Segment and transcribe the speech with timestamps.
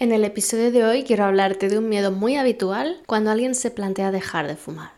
[0.00, 3.72] En el episodio de hoy quiero hablarte de un miedo muy habitual cuando alguien se
[3.72, 4.92] plantea dejar de fumar,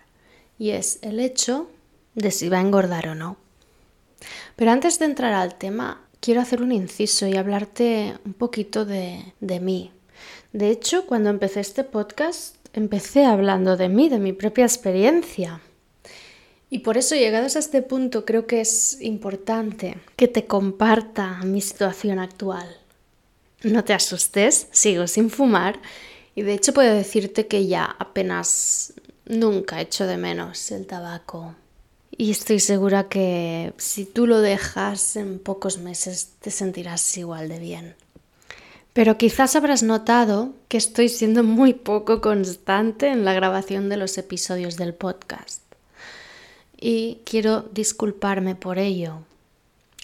[0.58, 1.70] y es el hecho
[2.14, 3.38] de si va a engordar o no.
[4.56, 9.32] Pero antes de entrar al tema, quiero hacer un inciso y hablarte un poquito de,
[9.40, 9.90] de mí.
[10.52, 15.62] De hecho, cuando empecé este podcast, empecé hablando de mí, de mi propia experiencia.
[16.68, 21.62] Y por eso, llegados a este punto, creo que es importante que te comparta mi
[21.62, 22.79] situación actual.
[23.62, 25.80] No te asustes, sigo sin fumar
[26.34, 28.94] y de hecho puedo decirte que ya apenas
[29.26, 31.54] nunca echo de menos el tabaco.
[32.16, 37.58] Y estoy segura que si tú lo dejas en pocos meses te sentirás igual de
[37.58, 37.94] bien.
[38.92, 44.18] Pero quizás habrás notado que estoy siendo muy poco constante en la grabación de los
[44.18, 45.62] episodios del podcast.
[46.80, 49.22] Y quiero disculparme por ello,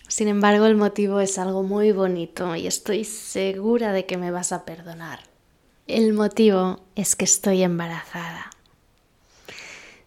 [0.09, 4.53] sin embargo, el motivo es algo muy bonito y estoy segura de que me vas
[4.53, 5.21] a perdonar.
[5.87, 8.51] El motivo es que estoy embarazada.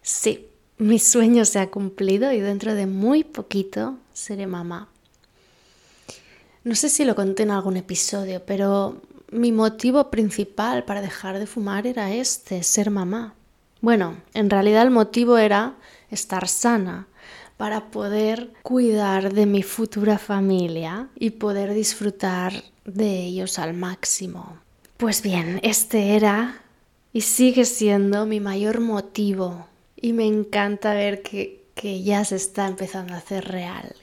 [0.02, 4.88] Sí, mi sueño se ha cumplido y dentro de muy poquito seré mamá.
[6.64, 11.46] No sé si lo conté en algún episodio, pero mi motivo principal para dejar de
[11.46, 13.34] fumar era este, ser mamá.
[13.80, 15.74] Bueno, en realidad el motivo era
[16.10, 17.06] estar sana,
[17.60, 22.54] para poder cuidar de mi futura familia y poder disfrutar
[22.86, 24.56] de ellos al máximo.
[24.96, 26.62] Pues bien, este era
[27.12, 32.66] y sigue siendo mi mayor motivo y me encanta ver que, que ya se está
[32.66, 33.94] empezando a hacer real.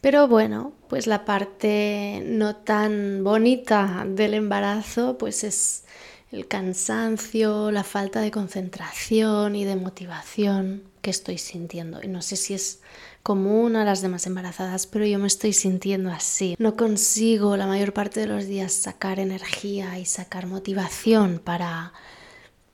[0.00, 5.84] Pero bueno, pues la parte no tan bonita del embarazo pues es
[6.32, 12.00] el cansancio, la falta de concentración y de motivación que estoy sintiendo.
[12.02, 12.80] Y no sé si es
[13.22, 16.56] común a las demás embarazadas, pero yo me estoy sintiendo así.
[16.58, 21.92] No consigo la mayor parte de los días sacar energía y sacar motivación para,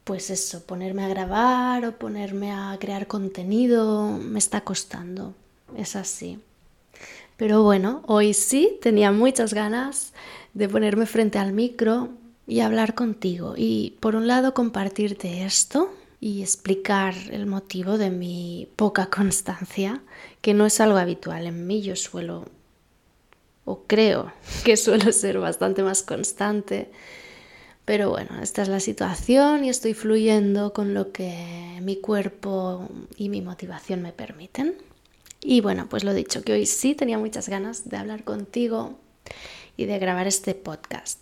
[0.04, 4.08] pues eso, ponerme a grabar o ponerme a crear contenido.
[4.10, 5.34] Me está costando.
[5.76, 6.38] Es así.
[7.36, 10.12] Pero bueno, hoy sí tenía muchas ganas
[10.52, 12.10] de ponerme frente al micro
[12.46, 13.54] y hablar contigo.
[13.56, 15.90] Y por un lado compartirte esto
[16.20, 20.02] y explicar el motivo de mi poca constancia,
[20.40, 21.82] que no es algo habitual en mí.
[21.82, 22.46] Yo suelo,
[23.64, 24.32] o creo
[24.64, 26.90] que suelo ser bastante más constante.
[27.84, 33.28] Pero bueno, esta es la situación y estoy fluyendo con lo que mi cuerpo y
[33.28, 34.74] mi motivación me permiten.
[35.42, 38.98] Y bueno, pues lo dicho, que hoy sí tenía muchas ganas de hablar contigo
[39.76, 41.20] y de grabar este podcast.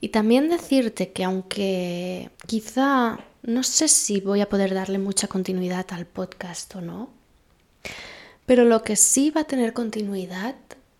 [0.00, 5.86] Y también decirte que aunque quizá no sé si voy a poder darle mucha continuidad
[5.90, 7.10] al podcast o no,
[8.46, 10.54] pero lo que sí va a tener continuidad,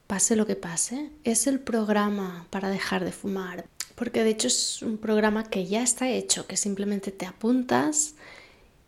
[0.07, 3.65] pase lo que pase, es el programa para dejar de fumar.
[3.95, 8.15] Porque de hecho es un programa que ya está hecho, que simplemente te apuntas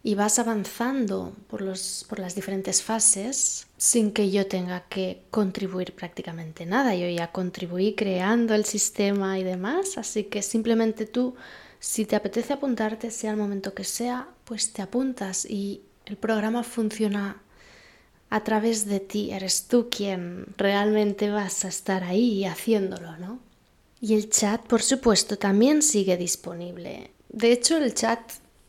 [0.02, 5.94] y vas avanzando por, los, por las diferentes fases sin que yo tenga que contribuir
[5.94, 6.94] prácticamente nada.
[6.94, 11.34] Yo ya contribuí creando el sistema y demás, así que simplemente tú
[11.80, 16.62] si te apetece apuntarte, sea el momento que sea, pues te apuntas y el programa
[16.62, 17.40] funciona
[18.28, 19.30] a través de ti.
[19.32, 23.40] Eres tú quien realmente vas a estar ahí haciéndolo, ¿no?
[23.98, 27.12] Y el chat, por supuesto, también sigue disponible.
[27.30, 28.20] De hecho, el chat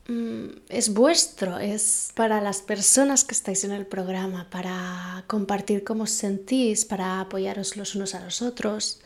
[0.07, 6.03] mm, es vuestro, es para las personas que estáis en el programa, para compartir cómo
[6.03, 9.01] os sentís, para apoyaros los unos a los otros.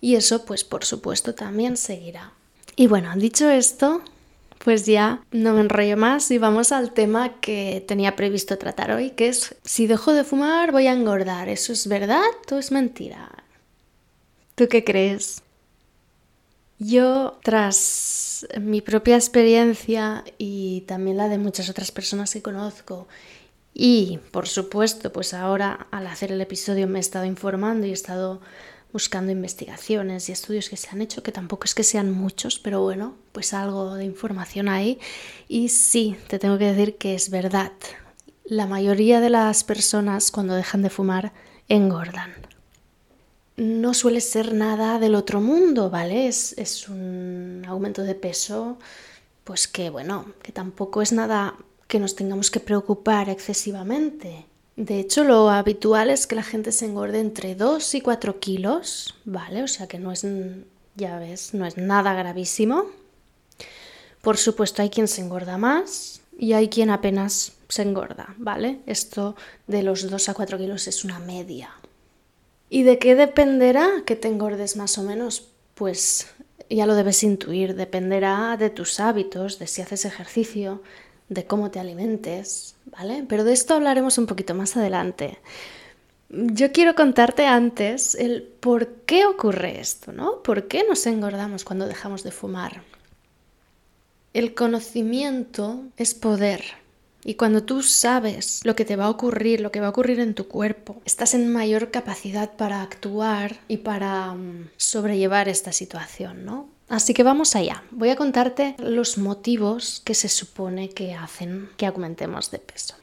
[0.00, 2.32] Y eso, pues por supuesto, también seguirá.
[2.76, 4.02] Y bueno, dicho esto,
[4.64, 9.10] pues ya no me enrollo más y vamos al tema que tenía previsto tratar hoy,
[9.10, 11.48] que es si dejo de fumar voy a engordar.
[11.48, 13.30] ¿Eso es verdad o es mentira?
[14.54, 15.42] ¿Tú qué crees?
[16.78, 23.06] Yo, tras mi propia experiencia y también la de muchas otras personas que conozco,
[23.74, 27.94] y por supuesto, pues ahora al hacer el episodio me he estado informando y he
[27.94, 28.40] estado
[28.92, 32.82] buscando investigaciones y estudios que se han hecho, que tampoco es que sean muchos, pero
[32.82, 34.98] bueno, pues algo de información hay.
[35.48, 37.72] Y sí, te tengo que decir que es verdad.
[38.44, 41.32] La mayoría de las personas cuando dejan de fumar
[41.68, 42.32] engordan.
[43.56, 46.28] no suele ser nada del otro mundo, ¿vale?
[46.28, 48.78] Es, es un aumento de peso,
[49.44, 51.54] pues que bueno, que tampoco es nada
[51.86, 54.46] que nos tengamos que preocupar excesivamente.
[54.76, 59.14] De hecho, lo habitual es que la gente se engorde entre 2 y 4 kilos,
[59.24, 59.62] ¿vale?
[59.62, 60.26] O sea que no es,
[60.96, 62.86] ya ves, no es nada gravísimo.
[64.22, 68.80] Por supuesto, hay quien se engorda más y hay quien apenas se engorda, ¿vale?
[68.86, 69.36] Esto
[69.66, 71.70] de los 2 a 4 kilos es una media.
[72.68, 75.48] ¿Y de qué dependerá que te engordes más o menos?
[75.74, 76.28] Pues
[76.68, 80.82] ya lo debes intuir, dependerá de tus hábitos, de si haces ejercicio,
[81.30, 83.24] de cómo te alimentes, ¿vale?
[83.26, 85.38] Pero de esto hablaremos un poquito más adelante.
[86.28, 90.42] Yo quiero contarte antes el por qué ocurre esto, ¿no?
[90.42, 92.82] ¿Por qué nos engordamos cuando dejamos de fumar?
[94.34, 96.62] El conocimiento es poder.
[97.24, 100.20] Y cuando tú sabes lo que te va a ocurrir, lo que va a ocurrir
[100.20, 106.44] en tu cuerpo, estás en mayor capacidad para actuar y para mm, sobrellevar esta situación,
[106.44, 106.68] ¿no?
[106.90, 107.84] Así que vamos allá.
[107.92, 112.96] Voy a contarte los motivos que se supone que hacen que aumentemos de peso.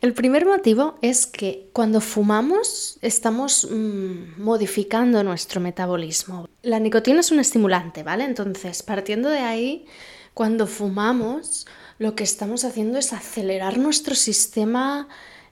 [0.00, 6.48] El primer motivo es que cuando fumamos estamos mm, modificando nuestro metabolismo.
[6.62, 8.22] La nicotina es un estimulante, ¿vale?
[8.22, 9.86] Entonces, partiendo de ahí,
[10.32, 11.66] cuando fumamos,
[11.98, 15.08] lo que estamos haciendo es acelerar nuestro sistema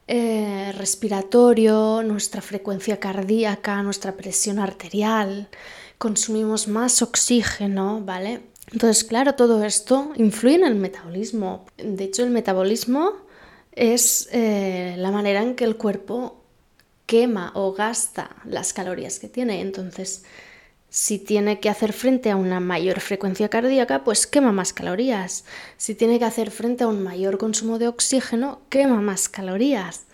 [0.06, 5.48] eh, respiratorio, nuestra frecuencia cardíaca, nuestra presión arterial
[5.98, 8.42] consumimos más oxígeno, ¿vale?
[8.72, 11.66] Entonces, claro, todo esto influye en el metabolismo.
[11.76, 13.12] De hecho, el metabolismo
[13.72, 16.42] es eh, la manera en que el cuerpo
[17.06, 19.60] quema o gasta las calorías que tiene.
[19.60, 20.24] Entonces,
[20.90, 25.44] si tiene que hacer frente a una mayor frecuencia cardíaca, pues quema más calorías.
[25.76, 30.04] Si tiene que hacer frente a un mayor consumo de oxígeno, quema más calorías.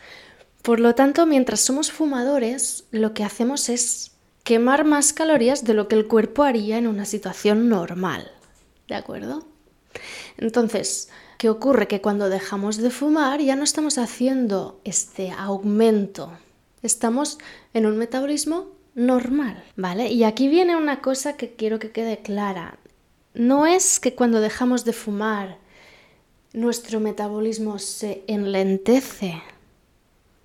[0.63, 4.12] Por lo tanto, mientras somos fumadores, lo que hacemos es
[4.45, 8.31] quemar más calorías de lo que el cuerpo haría en una situación normal.
[8.89, 9.45] ¿De acuerdo?
[10.37, 11.87] Entonces, ¿qué ocurre?
[11.87, 16.33] Que cuando dejamos de fumar ya no estamos haciendo este aumento,
[16.83, 17.39] estamos
[17.75, 20.09] en un metabolismo normal, ¿vale?
[20.09, 22.79] Y aquí viene una cosa que quiero que quede clara.
[23.35, 25.59] No es que cuando dejamos de fumar
[26.53, 29.43] nuestro metabolismo se enlentece.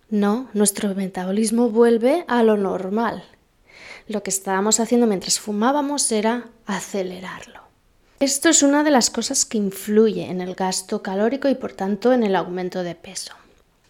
[0.09, 3.25] No, nuestro metabolismo vuelve a lo normal
[4.07, 7.62] lo que estábamos haciendo mientras fumábamos era acelerarlo.
[8.19, 12.13] Esto es una de las cosas que influye en el gasto calórico y por tanto
[12.13, 13.33] en el aumento de peso.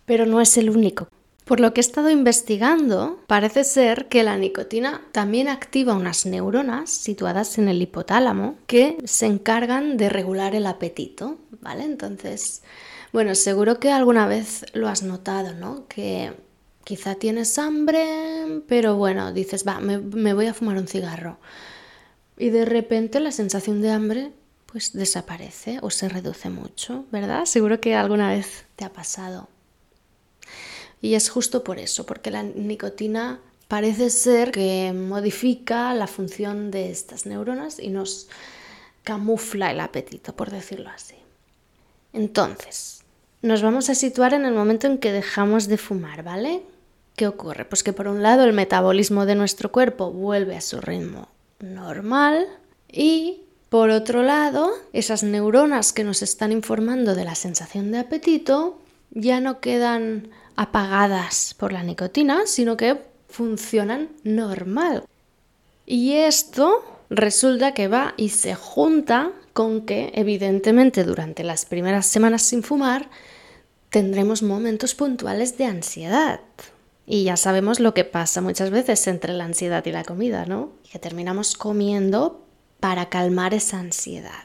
[0.05, 1.07] Pero no es el único.
[1.45, 6.89] Por lo que he estado investigando, parece ser que la nicotina también activa unas neuronas
[6.89, 11.85] situadas en el hipotálamo que se encargan de regular el apetito, ¿vale?
[11.85, 12.63] Entonces,
[13.13, 15.87] bueno, seguro que alguna vez lo has notado, ¿no?
[15.87, 16.33] Que
[16.87, 19.97] Quizá tienes hambre, pero bueno, dices, va, me,
[20.33, 21.37] voy a fumar un cigarro.
[22.37, 24.31] Y de repente la sensación de hambre
[24.67, 27.43] pues desaparece o se reduce mucho, ¿verdad?
[27.43, 29.49] Seguro que alguna vez te ha pasado.
[31.01, 36.89] Y es justo por eso, porque la nicotina parece ser que modifica la función de
[36.89, 38.29] estas neuronas y nos
[39.03, 41.15] camufla el apetito, por decirlo así.
[42.13, 43.03] Entonces,
[43.41, 46.63] nos vamos a situar en el momento en que dejamos de fumar, ¿vale?
[47.17, 47.65] ¿Qué ocurre?
[47.65, 51.29] Pues que por un lado el metabolismo de nuestro cuerpo vuelve a su ritmo
[51.59, 52.45] normal
[52.87, 58.79] y por otro lado esas neuronas que nos están informando de la sensación de apetito
[59.09, 65.03] ya no quedan apagadas por la nicotina, sino que funcionan normal.
[65.87, 72.43] Y esto resulta que va y se junta con que evidentemente durante las primeras semanas
[72.43, 73.09] sin fumar
[73.89, 76.41] tendremos momentos puntuales de ansiedad.
[77.09, 80.71] Y ya sabemos lo que pasa muchas veces entre la ansiedad y la comida, ¿no?
[80.91, 82.45] Que terminamos comiendo
[82.81, 84.43] para calmar esa ansiedad.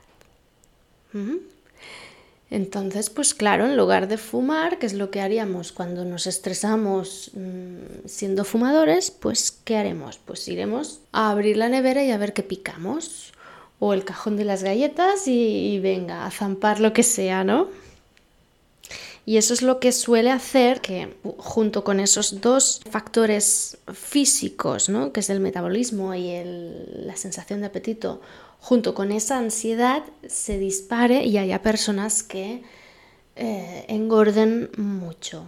[2.51, 7.33] Entonces, pues claro, en lugar de fumar, que es lo que haríamos cuando nos estresamos
[7.35, 10.19] mm, siendo fumadores, pues ¿qué haremos?
[10.19, 13.33] Pues iremos a abrir la nevera y a ver qué picamos.
[13.81, 17.67] O el cajón de las galletas y venga, a zampar lo que sea, ¿no?
[19.25, 25.13] Y eso es lo que suele hacer que junto con esos dos factores físicos, ¿no?
[25.13, 28.21] que es el metabolismo y la sensación de apetito,
[28.59, 32.63] junto con esa ansiedad se dispare y haya personas que
[33.37, 35.45] eh, engorden mucho.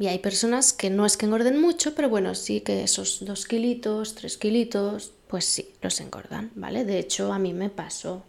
[0.00, 3.46] Y hay personas que no es que engorden mucho, pero bueno, sí que esos dos
[3.46, 6.84] kilitos, tres kilitos, pues sí, los engordan, ¿vale?
[6.84, 8.22] De hecho, a mí me pasó.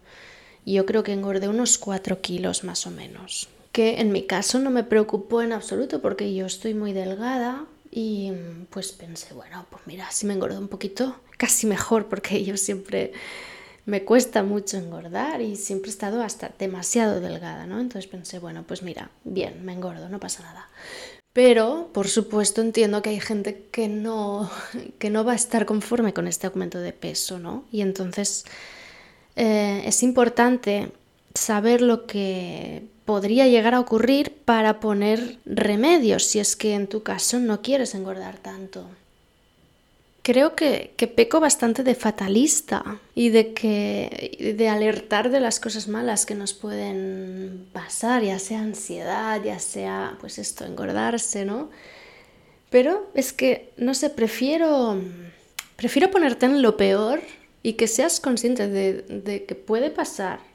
[0.65, 4.69] Yo creo que engordé unos cuatro kilos más o menos que en mi caso no
[4.71, 8.31] me preocupó en absoluto porque yo estoy muy delgada, Y
[8.69, 13.13] pues pensé, bueno, pues mira, si me engordo un poquito, casi mejor, porque yo siempre
[13.85, 17.79] me cuesta mucho engordar y siempre he estado hasta demasiado delgada, ¿no?
[17.79, 20.69] Entonces pensé, bueno, pues mira, bien, me engordo, no pasa nada.
[21.33, 24.49] Pero, por supuesto, entiendo que hay gente que no,
[24.99, 27.65] que no va a estar conforme con este aumento de peso, ¿no?
[27.71, 28.45] Y entonces
[29.35, 30.91] eh, es importante
[31.39, 37.01] saber lo que podría llegar a ocurrir para poner remedios si es que en tu
[37.01, 38.85] caso no quieres engordar tanto.
[40.21, 45.87] Creo que, que peco bastante de fatalista y de que de alertar de las cosas
[45.87, 51.69] malas que nos pueden pasar, ya sea ansiedad, ya sea pues esto, engordarse, ¿no?
[52.69, 55.01] Pero es que, no sé, prefiero,
[55.77, 57.21] prefiero ponerte en lo peor
[57.63, 60.48] y que seas consciente de, de que puede pasar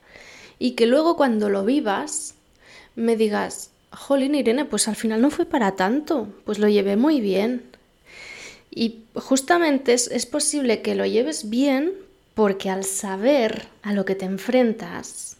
[0.64, 2.37] y que luego cuando lo vivas
[2.97, 7.21] me digas, jolín Irene, pues al final no fue para tanto, pues lo llevé muy
[7.21, 7.64] bien.
[8.71, 11.92] Y justamente es, es posible que lo lleves bien
[12.33, 15.37] porque al saber a lo que te enfrentas,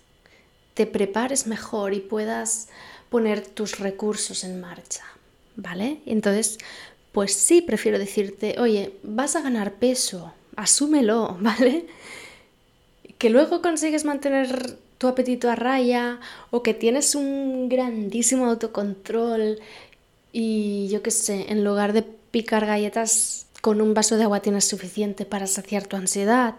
[0.75, 2.69] te prepares mejor y puedas
[3.09, 5.05] poner tus recursos en marcha,
[5.57, 6.03] ¿vale?
[6.05, 6.59] Entonces,
[7.13, 11.87] pues sí, prefiero decirte, oye, vas a ganar peso, asúmelo, ¿vale?
[13.17, 16.21] Que luego consigues mantener tu apetito a raya
[16.51, 19.59] o que tienes un grandísimo autocontrol
[20.33, 24.65] y yo qué sé, en lugar de picar galletas con un vaso de agua tienes
[24.67, 26.55] suficiente para saciar tu ansiedad,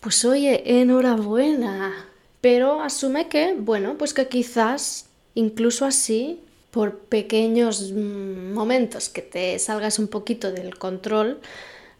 [0.00, 2.06] pues oye, enhorabuena.
[2.40, 6.40] Pero asume que, bueno, pues que quizás incluso así,
[6.70, 11.40] por pequeños mm, momentos que te salgas un poquito del control,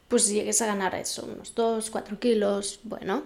[0.09, 3.23] pues llegues a ganar eso, unos 2, 4 kilos, bueno,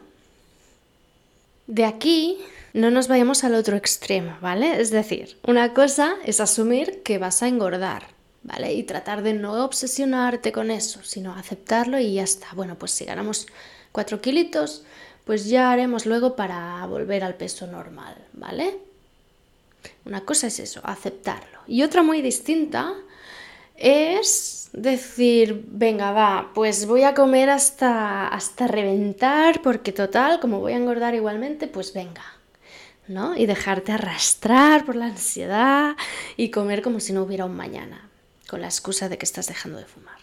[1.70, 2.38] de aquí
[2.72, 4.80] no nos vayamos al otro extremo, ¿vale?
[4.80, 8.08] Es decir, una cosa es asumir que vas a engordar,
[8.42, 8.74] ¿vale?
[8.74, 12.48] Y tratar de no obsesionarte con eso, sino aceptarlo y ya está.
[12.54, 13.46] Bueno, pues si ganamos
[13.92, 14.82] 4 kilitos,
[15.24, 18.78] pues ya haremos luego para volver al peso normal, ¿vale?
[20.04, 21.60] Una cosa es eso, aceptarlo.
[21.66, 22.94] Y otra muy distinta
[23.80, 30.75] es decir, venga, va, pues voy a comer hasta, hasta reventar, porque total, como voy
[30.75, 32.22] a engordar igualmente, pues venga,
[33.08, 33.34] ¿no?
[33.37, 35.96] Y dejarte arrastrar por la ansiedad
[36.37, 38.10] y comer como si no hubiera un mañana,
[38.49, 40.18] con la excusa de que estás dejando de fumar.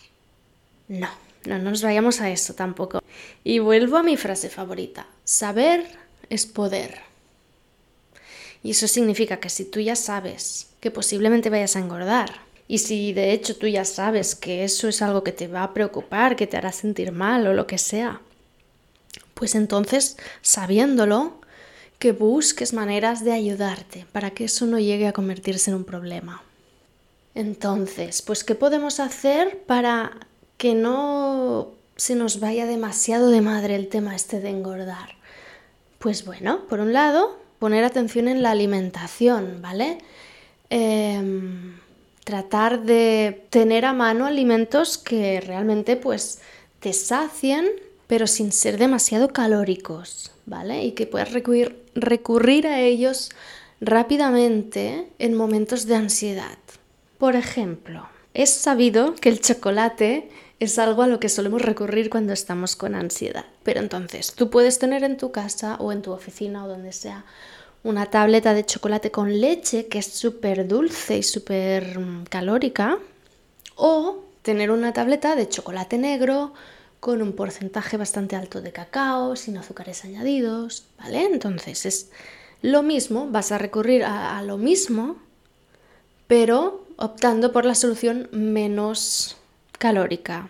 [0.88, 1.10] No,
[1.46, 3.02] no, no nos vayamos a eso tampoco.
[3.44, 5.84] Y vuelvo a mi frase favorita, saber
[6.30, 7.00] es poder.
[8.62, 13.14] Y eso significa que si tú ya sabes que posiblemente vayas a engordar, y si
[13.14, 16.48] de hecho tú ya sabes que eso es algo que te va a preocupar, que
[16.48, 18.22] te hará sentir mal o lo que sea,
[19.34, 21.40] pues entonces, sabiéndolo,
[22.00, 26.44] que busques maneras de ayudarte para que eso no llegue a convertirse en un problema.
[27.34, 30.12] Entonces, pues ¿qué podemos hacer para
[30.58, 35.16] que no se nos vaya demasiado de madre el tema este de engordar?
[36.00, 40.00] Pues bueno, por un lado, poner atención en la alimentación, ¿vale?
[40.70, 41.22] Eh,
[42.28, 46.40] tratar de tener a mano alimentos que realmente pues
[46.82, 47.66] te sacien,
[48.06, 50.84] pero sin ser demasiado calóricos, ¿vale?
[50.84, 53.30] Y que puedas recurrir, recurrir a ellos
[53.80, 56.58] rápidamente en momentos de ansiedad.
[57.18, 60.30] Por ejemplo, es sabido que el chocolate
[60.60, 63.46] es algo a lo que solemos recurrir cuando estamos con ansiedad.
[63.64, 67.24] Pero entonces, tú puedes tener en tu casa o en tu oficina o donde sea
[67.88, 73.00] una tableta de chocolate con leche que es súper dulce y súper mm, calórica,
[73.76, 76.54] o tener una tableta de chocolate negro
[77.00, 81.24] con un porcentaje bastante alto de cacao, sin azúcares añadidos, ¿vale?
[81.24, 82.10] Entonces es
[82.62, 85.16] lo mismo, vas a recurrir a, a lo mismo,
[86.28, 89.38] pero optando por la solución menos
[89.78, 90.50] calórica.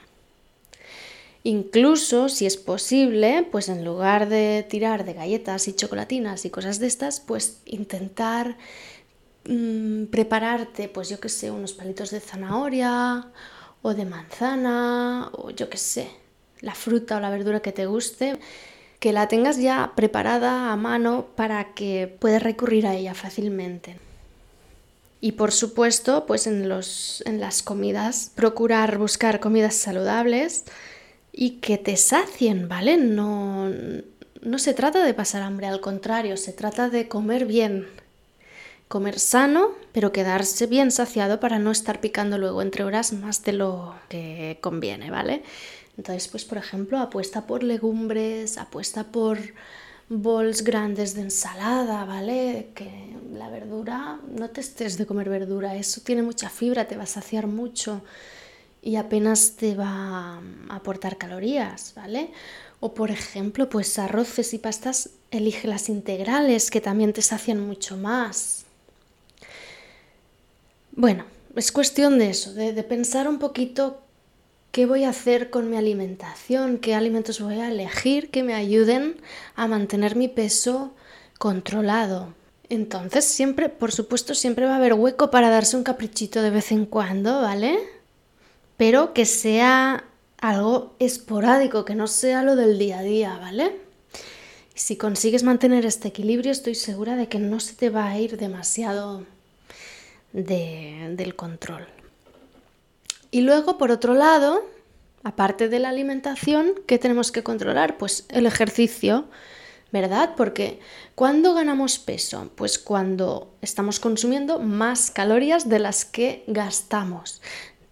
[1.48, 6.78] Incluso, si es posible, pues en lugar de tirar de galletas y chocolatinas y cosas
[6.80, 8.58] de estas, pues intentar
[9.46, 13.28] mm, prepararte, pues yo que sé, unos palitos de zanahoria
[13.82, 16.10] o de manzana o yo que sé,
[16.60, 18.38] la fruta o la verdura que te guste,
[19.00, 23.98] que la tengas ya preparada a mano para que puedas recurrir a ella fácilmente.
[25.22, 30.66] Y por supuesto, pues en, los, en las comidas, procurar buscar comidas saludables
[31.40, 32.98] y que te sacien, ¿vale?
[32.98, 33.70] No,
[34.42, 37.88] no se trata de pasar hambre, al contrario, se trata de comer bien.
[38.88, 43.54] Comer sano, pero quedarse bien saciado para no estar picando luego entre horas más de
[43.54, 45.44] lo que conviene, ¿vale?
[45.96, 49.38] Entonces, pues por ejemplo, apuesta por legumbres, apuesta por
[50.10, 52.70] bols grandes de ensalada, ¿vale?
[52.74, 57.04] Que la verdura, no te estés de comer verdura, eso tiene mucha fibra, te va
[57.04, 58.02] a saciar mucho
[58.82, 62.32] y apenas te va a aportar calorías, ¿vale?
[62.80, 67.98] O por ejemplo, pues arroces y pastas, elige las integrales que también te sacian mucho
[67.98, 68.66] más.
[70.92, 74.02] Bueno, es cuestión de eso, de, de pensar un poquito
[74.72, 79.18] qué voy a hacer con mi alimentación, qué alimentos voy a elegir que me ayuden
[79.56, 80.94] a mantener mi peso
[81.40, 82.34] controlado.
[82.70, 86.72] Entonces siempre, por supuesto, siempre va a haber hueco para darse un caprichito de vez
[86.72, 87.80] en cuando, ¿vale?
[88.78, 90.06] Pero que sea
[90.40, 93.76] algo esporádico, que no sea lo del día a día, ¿vale?
[94.76, 98.38] Si consigues mantener este equilibrio, estoy segura de que no se te va a ir
[98.38, 99.26] demasiado
[100.34, 101.88] del control.
[103.32, 104.64] Y luego, por otro lado,
[105.24, 107.98] aparte de la alimentación, ¿qué tenemos que controlar?
[107.98, 109.26] Pues el ejercicio,
[109.92, 110.36] ¿verdad?
[110.38, 110.80] Porque
[111.16, 112.52] ¿cuándo ganamos peso?
[112.56, 117.42] Pues cuando estamos consumiendo más calorías de las que gastamos.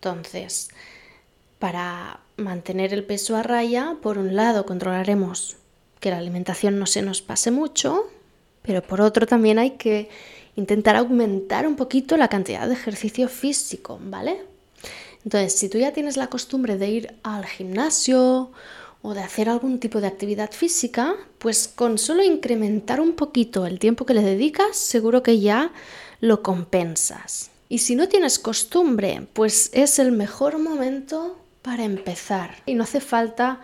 [0.05, 0.69] Entonces,
[1.57, 5.57] para mantener el peso a raya, por un lado controlaremos
[6.00, 8.03] que la alimentación no se nos pase mucho,
[8.62, 10.09] pero por otro también hay que
[10.55, 14.43] intentar aumentar un poquito la cantidad de ejercicio físico, ¿vale?
[15.24, 18.51] Entonces, si tú ya tienes la costumbre de ir al gimnasio
[19.01, 23.79] o de hacer algún tipo de actividad física, pues con solo incrementar un poquito el
[23.79, 25.71] tiempo que le dedicas, seguro que ya
[26.19, 27.50] lo compensas.
[27.67, 32.62] Y si no tienes costumbre, pues es el mejor momento para empezar.
[32.65, 33.62] Y no hace falta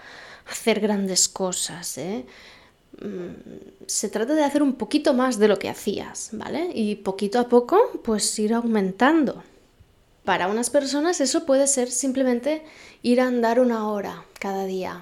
[0.50, 2.26] hacer grandes cosas, ¿eh?
[3.00, 6.72] Mm, se trata de hacer un poquito más de lo que hacías, ¿vale?
[6.74, 9.44] Y poquito a poco, pues ir aumentando.
[10.26, 12.64] Para unas personas eso puede ser simplemente
[13.02, 15.02] ir a andar una hora cada día.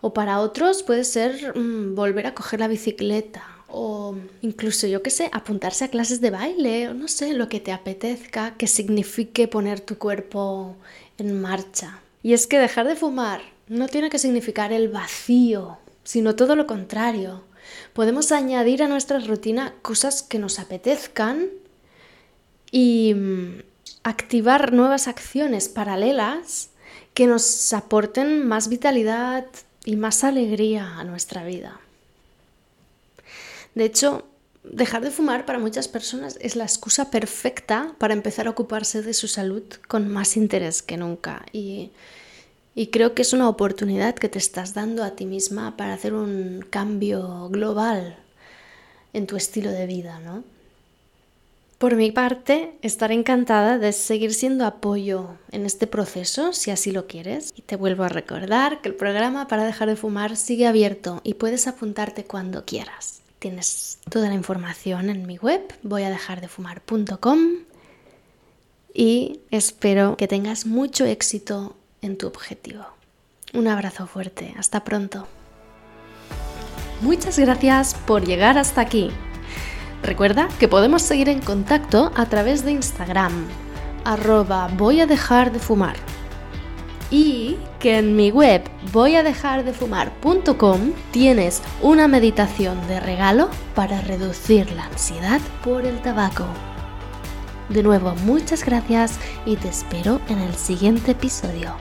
[0.00, 3.55] O para otros puede ser mm, volver a coger la bicicleta.
[3.68, 6.88] O incluso, yo qué sé, apuntarse a clases de baile.
[6.88, 10.76] O no sé, lo que te apetezca, que signifique poner tu cuerpo
[11.18, 12.00] en marcha.
[12.22, 16.66] Y es que dejar de fumar no tiene que significar el vacío, sino todo lo
[16.66, 17.42] contrario.
[17.92, 21.48] Podemos añadir a nuestra rutina cosas que nos apetezcan
[22.70, 23.62] y mm,
[24.04, 26.70] activar nuevas acciones paralelas
[27.14, 29.46] que nos aporten más vitalidad
[29.84, 31.80] y más alegría a nuestra vida.
[33.76, 34.24] De hecho,
[34.64, 39.12] dejar de fumar para muchas personas es la excusa perfecta para empezar a ocuparse de
[39.12, 41.44] su salud con más interés que nunca.
[41.52, 41.90] Y,
[42.90, 46.64] creo que es una oportunidad que te estás dando a ti misma para hacer un
[46.70, 48.16] cambio global
[49.12, 50.42] en tu estilo de vida, ¿no?
[51.76, 57.06] Por mi parte, estaré encantada de seguir siendo apoyo en este proceso, si así lo
[57.06, 57.52] quieres.
[57.54, 61.34] Y te vuelvo a recordar que el programa para dejar de fumar sigue abierto y
[61.34, 63.20] puedes apuntarte cuando quieras.
[63.46, 67.38] Tienes toda la información en mi web, voy a dejar de fumar.com
[68.92, 72.84] y espero que tengas mucho éxito en tu objetivo.
[73.54, 75.28] Un abrazo fuerte, hasta pronto.
[77.02, 79.12] Muchas gracias por llegar hasta aquí.
[80.02, 83.46] Recuerda que podemos seguir en contacto a través de Instagram,
[84.04, 85.94] arroba voy a dejar de fumar.
[87.10, 93.48] Y que en mi web voy a dejar de fumar.com tienes una meditación de regalo
[93.74, 96.46] para reducir la ansiedad por el tabaco.
[97.68, 101.76] De nuevo, muchas gracias y te espero en el siguiente episodio.